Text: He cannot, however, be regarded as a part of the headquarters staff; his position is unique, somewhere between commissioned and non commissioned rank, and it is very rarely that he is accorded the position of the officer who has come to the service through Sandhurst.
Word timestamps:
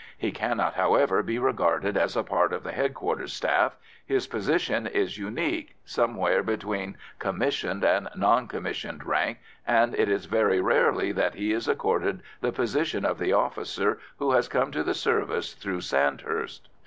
He 0.17 0.31
cannot, 0.31 0.73
however, 0.73 1.21
be 1.21 1.37
regarded 1.37 1.95
as 1.95 2.17
a 2.17 2.23
part 2.23 2.53
of 2.53 2.63
the 2.63 2.71
headquarters 2.71 3.33
staff; 3.33 3.77
his 4.03 4.25
position 4.25 4.87
is 4.87 5.19
unique, 5.19 5.75
somewhere 5.85 6.41
between 6.41 6.97
commissioned 7.19 7.83
and 7.83 8.07
non 8.15 8.47
commissioned 8.47 9.05
rank, 9.05 9.37
and 9.67 9.93
it 9.93 10.09
is 10.09 10.25
very 10.25 10.59
rarely 10.59 11.11
that 11.11 11.35
he 11.35 11.53
is 11.53 11.67
accorded 11.67 12.23
the 12.39 12.51
position 12.51 13.05
of 13.05 13.19
the 13.19 13.33
officer 13.33 13.99
who 14.17 14.31
has 14.31 14.47
come 14.47 14.71
to 14.71 14.81
the 14.81 14.95
service 14.95 15.53
through 15.53 15.81
Sandhurst. 15.81 16.67